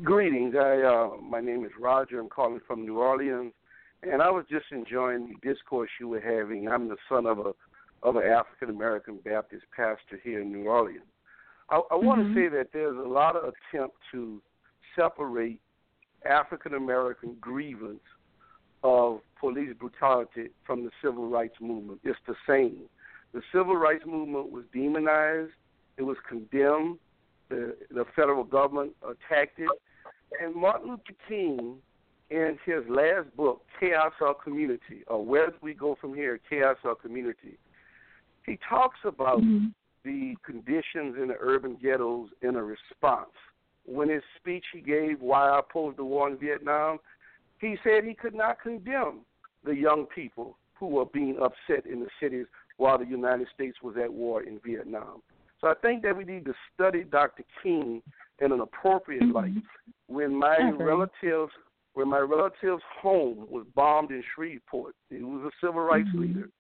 [0.03, 0.55] Greetings.
[0.59, 2.21] I, uh, my name is Roger.
[2.21, 3.53] I'm calling from New Orleans.
[4.03, 6.69] And I was just enjoying the discourse you were having.
[6.69, 7.53] I'm the son of a
[8.03, 11.01] of an African American Baptist pastor here in New Orleans.
[11.71, 12.07] I, I mm-hmm.
[12.07, 14.43] want to say that there's a lot of attempt to
[14.95, 15.61] separate
[16.29, 18.01] African American grievance
[18.85, 22.01] of police brutality from the civil rights movement.
[22.05, 22.83] It's the same.
[23.33, 25.53] The civil rights movement was demonized,
[25.97, 26.99] it was condemned,
[27.49, 29.69] the, the federal government attacked it.
[30.43, 31.77] And Martin Luther King,
[32.31, 36.77] in his last book, Chaos or Community, or Where Do We Go From Here, Chaos
[36.85, 37.57] or Community,
[38.45, 39.67] he talks about mm-hmm.
[40.05, 43.31] the conditions in the urban ghettos in a response.
[43.85, 46.99] When his speech he gave why I opposed the war in Vietnam,
[47.61, 49.21] he said he could not condemn
[49.65, 53.97] the young people who were being upset in the cities while the United States was
[54.03, 55.23] at war in Vietnam.
[55.61, 57.45] So I think that we need to study Dr.
[57.63, 58.03] King
[58.41, 59.33] in an appropriate mm-hmm.
[59.33, 59.53] light.
[60.07, 60.83] When my okay.
[60.83, 61.53] relatives
[61.95, 66.21] when my relative's home was bombed in Shreveport, he was a civil rights mm-hmm.
[66.21, 66.51] leader.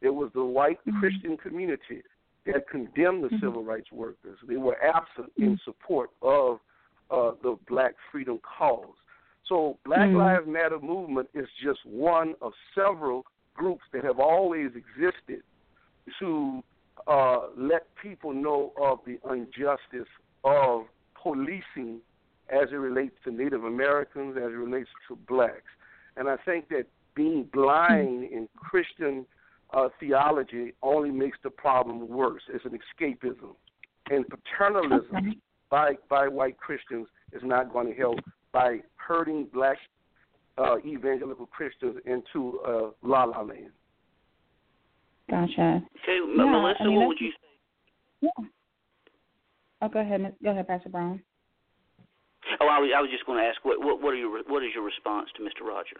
[0.00, 0.98] It was the white mm-hmm.
[0.98, 2.02] Christian community
[2.46, 3.44] that condemned the mm-hmm.
[3.44, 4.38] civil rights workers.
[4.48, 5.70] They were absent in mm-hmm.
[5.70, 6.60] support of
[7.10, 8.86] uh, the black freedom cause.
[9.46, 10.16] So, Black mm-hmm.
[10.16, 13.24] Lives Matter movement is just one of several
[13.54, 15.42] groups that have always existed
[16.20, 16.62] to
[17.06, 20.08] uh, let people know of the injustice
[20.44, 20.82] of
[21.20, 22.00] policing
[22.50, 25.70] as it relates to Native Americans, as it relates to blacks.
[26.16, 29.26] And I think that being blind in Christian
[29.72, 32.42] uh, theology only makes the problem worse.
[32.52, 33.54] It's an escapism,
[34.10, 35.36] and paternalism okay.
[35.70, 38.18] by by white Christians is not going to help
[38.52, 39.78] by hurting black
[40.58, 43.70] uh, evangelical Christians into uh, la la land.
[45.30, 45.82] Gotcha.
[46.02, 47.46] Okay, yeah, Melissa, I mean, what would you say?
[48.22, 48.46] Yeah.
[49.82, 50.34] Oh, go ahead.
[50.42, 51.22] Go ahead, Pastor Brian.
[52.60, 54.62] Oh, I was, I was just going to ask what what what are your what
[54.62, 55.66] is your response to Mr.
[55.66, 55.96] Roger?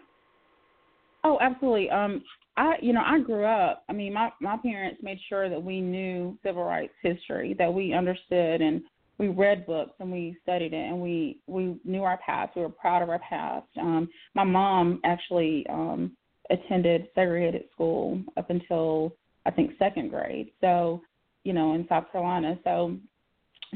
[1.23, 1.89] Oh, absolutely.
[1.89, 2.23] Um,
[2.57, 3.83] I, you know, I grew up.
[3.89, 7.93] I mean, my my parents made sure that we knew civil rights history, that we
[7.93, 8.81] understood, and
[9.17, 12.55] we read books and we studied it, and we we knew our past.
[12.55, 13.67] We were proud of our past.
[13.79, 16.17] Um, my mom actually um,
[16.49, 19.15] attended segregated school up until
[19.45, 20.51] I think second grade.
[20.61, 21.01] So,
[21.43, 22.57] you know, in South Carolina.
[22.63, 22.97] So,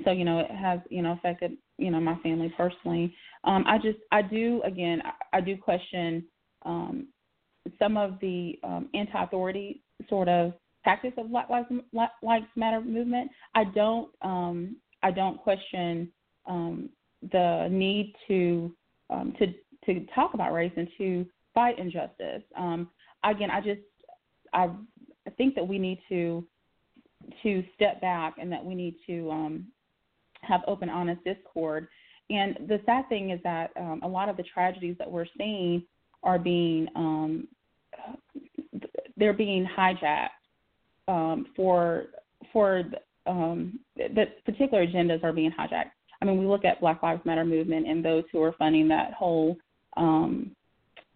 [0.04, 3.14] so you know it has you know affected you know my family personally.
[3.44, 6.26] Um, I just I do again I, I do question
[6.66, 7.08] um,
[7.80, 10.54] some of the um, anti-authority sort of
[10.84, 11.68] tactics of Black Lives,
[12.22, 13.32] Lives Matter movement.
[13.56, 16.12] I don't um, I don't question
[16.48, 16.90] um,
[17.32, 18.76] the need to
[19.10, 19.48] um, to
[19.86, 22.44] to talk about race and to fight injustice.
[22.58, 22.90] Um,
[23.24, 23.82] again, I just
[24.54, 24.70] I,
[25.28, 26.46] I think that we need to
[27.42, 29.68] to step back and that we need to um,
[30.42, 31.88] have open, honest discord.
[32.30, 35.84] And the sad thing is that um, a lot of the tragedies that we're seeing
[36.24, 37.48] are being um,
[39.18, 40.30] they're being hijacked
[41.08, 42.06] um, for
[42.52, 42.84] for
[43.28, 45.92] um, the particular agendas are being hijacked.
[46.22, 49.14] I mean, we look at Black Lives Matter movement and those who are funding that
[49.14, 49.58] whole
[49.98, 50.52] um,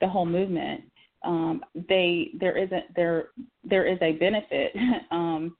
[0.01, 0.84] the whole movement.
[1.24, 3.30] Um, they there isn't there
[3.63, 4.74] there is a benefit
[5.11, 5.55] um,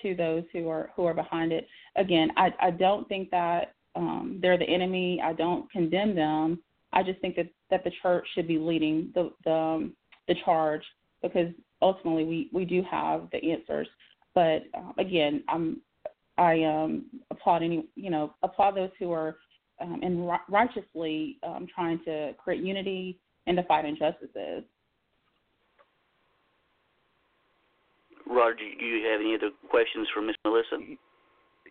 [0.00, 1.66] to those who are who are behind it.
[1.96, 5.20] Again, I I don't think that um, they're the enemy.
[5.22, 6.62] I don't condemn them.
[6.92, 9.96] I just think that that the church should be leading the the um,
[10.28, 10.82] the charge
[11.22, 11.48] because
[11.80, 13.88] ultimately we we do have the answers.
[14.34, 15.80] But uh, again, I'm
[16.38, 19.36] I um, applaud any you know applaud those who are
[19.80, 24.64] um, and righteously um, trying to create unity and to fight injustices.
[28.32, 30.78] Roger, do you have any other questions for Miss Melissa?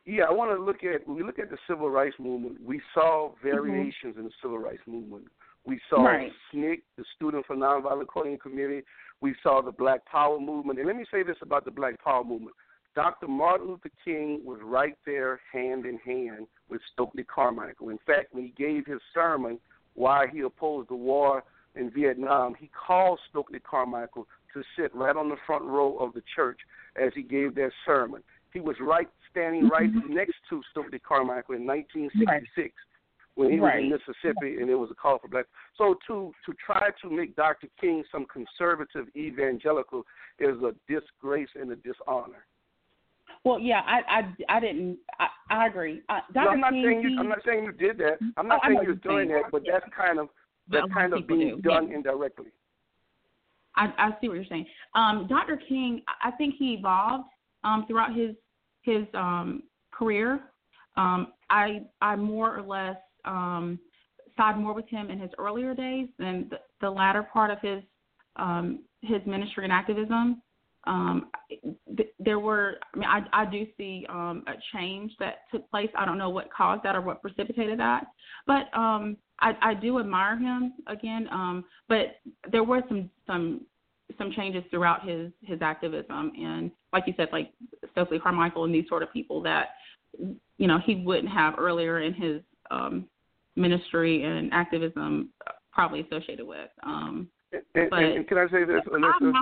[0.05, 2.57] Yeah, I want to look at when we look at the civil rights movement.
[2.65, 4.19] We saw variations mm-hmm.
[4.19, 5.25] in the civil rights movement.
[5.65, 6.31] We saw right.
[6.53, 8.81] SNCC, the Student for Nonviolent Courting Committee.
[9.21, 10.79] We saw the Black Power movement.
[10.79, 12.55] And let me say this about the Black Power movement.
[12.95, 13.27] Dr.
[13.27, 17.89] Martin Luther King was right there hand in hand with Stokely Carmichael.
[17.89, 19.59] In fact, when he gave his sermon
[19.93, 21.43] why he opposed the war
[21.75, 26.23] in Vietnam, he called Stokely Carmichael to sit right on the front row of the
[26.35, 26.59] church
[27.01, 28.21] as he gave that sermon.
[28.53, 30.13] He was right standing right mm-hmm.
[30.13, 32.71] next to Stokely Carmichael in 1966 right.
[33.35, 33.75] when he right.
[33.75, 35.45] was in Mississippi and it was a call for black.
[35.77, 37.67] So to to try to make Dr.
[37.79, 40.03] King some conservative evangelical
[40.39, 42.45] is a disgrace and a dishonor.
[43.43, 44.99] Well, yeah, I I, I didn't.
[45.19, 46.01] I, I agree.
[46.09, 46.45] Uh, Dr.
[46.45, 47.19] No, I'm not King, saying you.
[47.19, 48.17] I'm not saying you did that.
[48.37, 50.29] I'm not oh, saying you're doing that, but that's kind of
[50.69, 51.61] that's kind of being do.
[51.61, 51.95] done yeah.
[51.95, 52.51] indirectly.
[53.75, 54.65] I, I see what you're saying.
[54.95, 55.57] Um, Dr.
[55.57, 57.29] King, I think he evolved
[57.63, 58.35] um, throughout his
[58.81, 60.41] his um, career.
[60.97, 63.79] Um, I I more or less um,
[64.37, 67.83] side more with him in his earlier days than the, the latter part of his
[68.37, 70.41] um, his ministry and activism.
[70.85, 71.29] Um,
[71.95, 75.89] th- there were, I mean, I, I do see um, a change that took place.
[75.95, 78.07] I don't know what caused that or what precipitated that,
[78.47, 81.27] but um, I, I do admire him again.
[81.31, 82.17] Um, but
[82.51, 83.61] there were some some
[84.17, 87.51] some changes throughout his his activism, and like you said, like
[87.91, 89.69] Stokely Carmichael and these sort of people that
[90.57, 93.07] you know he wouldn't have earlier in his um,
[93.55, 95.29] ministry and activism
[95.71, 96.69] probably associated with.
[96.83, 99.33] Um, and, but, and, and can I say this, Alyssa?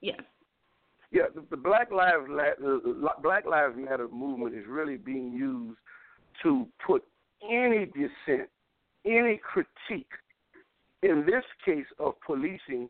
[0.00, 0.20] Yes.
[1.12, 5.78] Yeah, the, the Black Lives the Black Lives Matter movement is really being used
[6.42, 7.04] to put
[7.48, 8.48] any dissent,
[9.06, 10.10] any critique,
[11.02, 12.88] in this case of policing,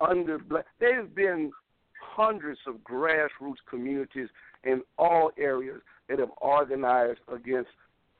[0.00, 0.66] under black.
[0.78, 1.52] There's been
[2.00, 4.28] hundreds of grassroots communities
[4.64, 7.70] in all areas that have organized against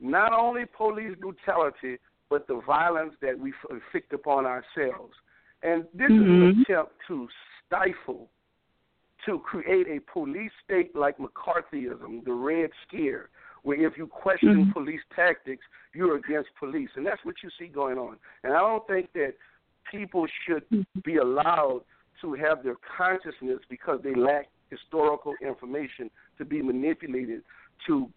[0.01, 5.14] not only police brutality but the violence that we inflict upon ourselves.
[5.62, 6.22] And this mm-hmm.
[6.22, 6.72] is an mm-hmm.
[6.72, 7.28] attempt to
[7.66, 8.28] stifle
[9.24, 13.28] to create a police state like McCarthyism, the Red Scare,
[13.66, 14.70] where if you question mm-hmm.
[14.70, 16.88] police tactics, you're against police.
[16.94, 18.16] And that's what you see going on.
[18.44, 19.32] And I don't think that
[19.90, 21.00] people should mm-hmm.
[21.04, 21.80] be allowed
[22.20, 26.08] to have their consciousness because they lack historical information
[26.38, 27.42] to be manipulated
[27.88, 28.08] to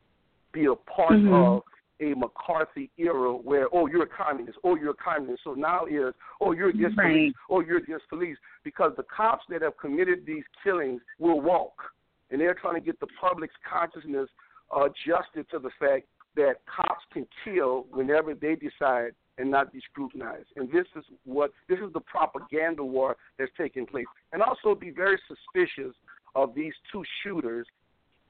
[0.54, 1.34] be a part mm-hmm.
[1.34, 1.64] of
[2.00, 5.42] a McCarthy era where oh you're a communist, oh you're a communist.
[5.44, 7.12] So now is oh you're against right.
[7.12, 11.74] police, oh you're against police because the cops that have committed these killings will walk,
[12.30, 14.30] and they're trying to get the public's consciousness
[14.76, 16.06] adjusted to the fact
[16.36, 20.48] that cops can kill whenever they decide and not be scrutinized.
[20.58, 24.06] And this is what this is the propaganda war that's taking place.
[24.34, 25.96] And also be very suspicious
[26.36, 27.66] of these two shooters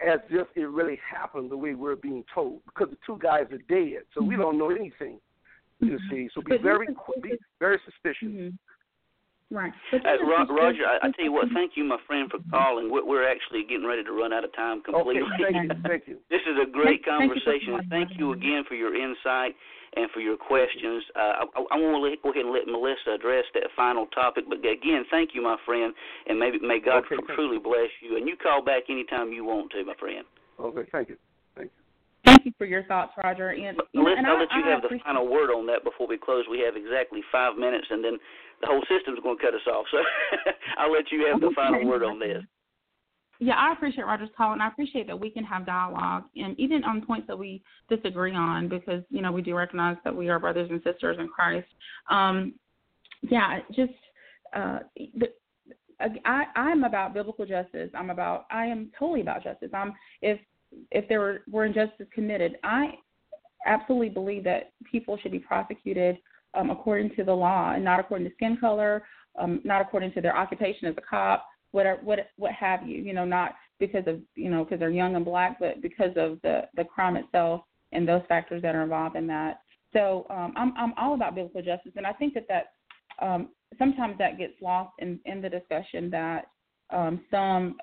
[0.06, 3.58] as if it really happened the way we're being told, because the two guys are
[3.68, 5.20] dead, so we don't know anything.
[5.82, 6.10] You mm-hmm.
[6.10, 6.88] see, so be very
[7.22, 8.28] be very suspicious.
[8.28, 8.56] Mm-hmm.
[9.52, 9.74] Right.
[9.92, 11.48] Uh, Ro- Roger, I, I tell you what.
[11.54, 12.92] Thank you, my friend, for calling.
[12.92, 15.26] We're, we're actually getting ready to run out of time completely.
[15.26, 15.78] Okay, thank you.
[15.90, 16.18] Thank you.
[16.30, 17.82] this is a great thank, conversation.
[17.90, 19.58] Thank you, thank you again for your insight
[19.96, 21.02] and for your questions.
[21.16, 24.46] Uh, I, I want to go ahead and let Melissa address that final topic.
[24.48, 25.94] But again, thank you, my friend,
[26.28, 28.18] and maybe may God okay, truly bless you.
[28.18, 30.26] And you call back anytime you want to, my friend.
[30.60, 31.18] Okay, thank you.
[31.58, 31.82] Thank you.
[32.26, 33.50] thank you for your thoughts, Roger.
[33.50, 35.84] And, you know, and I'll I, let you I have the final word on that
[35.84, 36.46] before we close.
[36.52, 38.20] We have exactly five minutes, and then
[38.62, 39.86] the whole system's going to cut us off.
[39.92, 39.98] So
[40.78, 42.44] I'll let you have the final word on this.
[43.42, 46.84] Yeah, I appreciate Roger's call, and I appreciate that we can have dialogue, and even
[46.84, 50.40] on points that we disagree on, because you know we do recognize that we are
[50.40, 51.68] brothers and sisters in Christ.
[52.10, 52.54] Um,
[53.22, 53.94] yeah, just
[54.54, 55.28] uh, the,
[56.26, 57.90] I, I'm about biblical justice.
[57.94, 59.70] I'm about I am totally about justice.
[59.74, 60.40] I'm if
[60.92, 62.96] if there were, were injustice committed, I
[63.66, 66.18] absolutely believe that people should be prosecuted
[66.54, 69.04] um, according to the law and not according to skin color,
[69.38, 73.02] um, not according to their occupation as a cop, what are, what what have you.
[73.02, 76.40] You know, not because of you know because they're young and black, but because of
[76.42, 79.62] the the crime itself and those factors that are involved in that.
[79.94, 82.74] So um, I'm I'm all about biblical justice, and I think that that
[83.26, 86.48] um, sometimes that gets lost in in the discussion that
[86.92, 87.78] um, some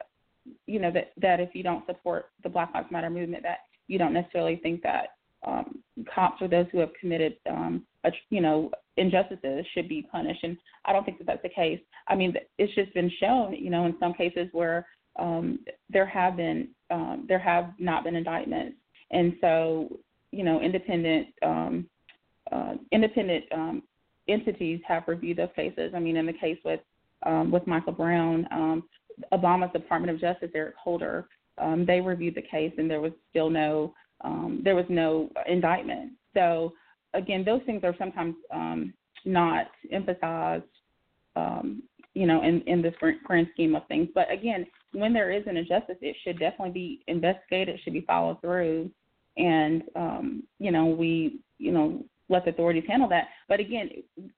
[0.66, 3.58] you know that that if you don't support the Black Lives Matter movement, that
[3.88, 5.15] you don't necessarily think that
[5.46, 5.78] um,
[6.12, 10.42] cops or those who have committed um, a, you know injustices should be punished.
[10.42, 11.80] And I don't think that that's the case.
[12.08, 14.86] I mean, it's just been shown, you know, in some cases where
[15.18, 18.76] um, there have been um, there have not been indictments,
[19.10, 19.98] and so
[20.32, 21.86] you know, independent um,
[22.52, 23.82] uh, independent um,
[24.28, 25.92] entities have reviewed those cases.
[25.94, 26.80] I mean, in the case with
[27.24, 28.84] um, with Michael Brown, um,
[29.32, 31.26] Obama's Department of Justice, Eric Holder,
[31.58, 36.12] um, they reviewed the case, and there was still no um, there was no indictment.
[36.34, 36.72] So
[37.14, 38.92] again, those things are sometimes um,
[39.24, 40.64] not emphasized,
[41.34, 41.82] um,
[42.14, 42.92] you know, in in the
[43.24, 44.08] grand scheme of things.
[44.14, 47.78] But again, when there is an injustice, it should definitely be investigated.
[47.82, 48.90] Should be followed through,
[49.36, 53.28] and um, you know, we you know let the authorities handle that.
[53.48, 53.90] But again,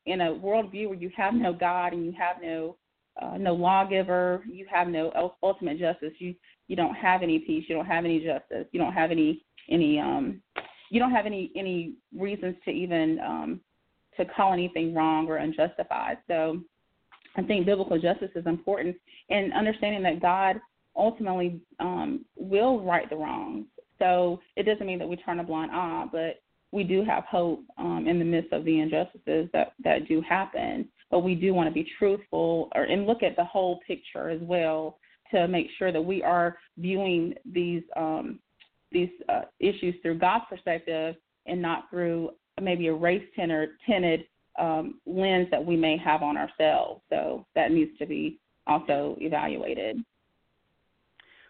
[0.06, 2.76] in a worldview where you have no God and you have no
[3.20, 6.12] uh, no lawgiver, you have no ultimate justice.
[6.18, 6.34] You
[6.66, 7.64] you don't have any peace.
[7.68, 8.66] You don't have any justice.
[8.72, 10.40] You don't have any any um
[10.90, 13.60] you don't have any any reasons to even um
[14.16, 16.18] to call anything wrong or unjustified.
[16.26, 16.60] So
[17.36, 18.96] I think biblical justice is important
[19.30, 20.60] and understanding that God
[20.96, 23.66] ultimately um will right the wrongs.
[23.98, 26.40] So it doesn't mean that we turn a blind eye, but
[26.70, 30.88] we do have hope um, in the midst of the injustices that, that do happen,
[31.10, 34.40] but we do want to be truthful or, and look at the whole picture as
[34.42, 34.98] well
[35.32, 38.38] to make sure that we are viewing these um,
[38.92, 41.16] these uh, issues through God's perspective
[41.46, 42.30] and not through
[42.60, 44.24] maybe a race tinted
[44.58, 47.00] um, lens that we may have on ourselves.
[47.10, 49.98] So that needs to be also evaluated.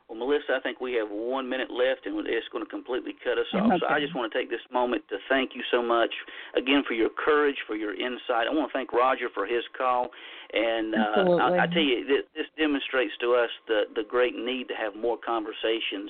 [0.09, 3.36] Well, Melissa, I think we have one minute left, and it's going to completely cut
[3.36, 3.66] us off.
[3.66, 3.76] Okay.
[3.80, 6.09] So I just want to take this moment to thank you so much
[6.57, 8.49] again for your courage, for your insight.
[8.49, 10.09] I want to thank Roger for his call,
[10.55, 14.68] and uh, I, I tell you, this, this demonstrates to us the the great need
[14.68, 16.09] to have more conversations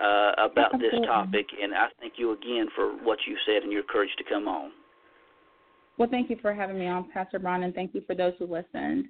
[0.00, 1.00] uh, about Absolutely.
[1.00, 1.46] this topic.
[1.60, 4.72] And I thank you again for what you said and your courage to come on.
[5.98, 8.46] Well, thank you for having me on, Pastor Brian, and thank you for those who
[8.46, 9.06] listened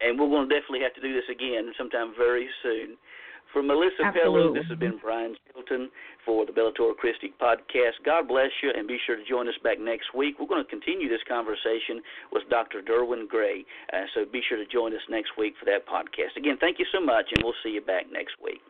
[0.00, 2.96] and we're going to definitely have to do this again sometime very soon.
[3.52, 5.88] For Melissa Pellew, this has been Brian Chilton
[6.26, 7.96] for the Bellator Christi podcast.
[8.04, 10.36] God bless you, and be sure to join us back next week.
[10.38, 12.82] We're going to continue this conversation with Dr.
[12.82, 16.36] Derwin Gray, uh, so be sure to join us next week for that podcast.
[16.36, 18.60] Again, thank you so much, and we'll see you back next week.